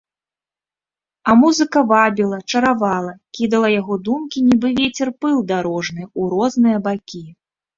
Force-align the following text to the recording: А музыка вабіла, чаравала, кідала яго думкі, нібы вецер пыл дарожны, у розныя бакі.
А 1.29 1.35
музыка 1.41 1.79
вабіла, 1.91 2.39
чаравала, 2.55 3.13
кідала 3.41 3.69
яго 3.75 3.99
думкі, 4.09 4.37
нібы 4.49 4.69
вецер 4.83 5.07
пыл 5.27 5.37
дарожны, 5.53 6.01
у 6.25 6.31
розныя 6.33 6.77
бакі. 6.91 7.25